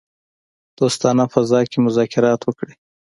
دوستانه 0.79 1.25
فضا 1.33 1.59
کې 1.71 1.77
مذاکرات 1.85 2.41
وکړي. 2.43 2.73